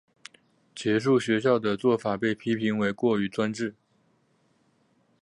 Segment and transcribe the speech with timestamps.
[0.73, 3.75] 结束学校的做法被批评为过于专制。